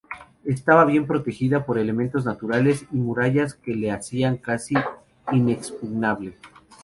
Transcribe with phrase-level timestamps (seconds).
[0.45, 4.73] Estaba bien protegida por elementos naturales y por murallas que la hacían casi
[5.31, 6.33] inexpugnable.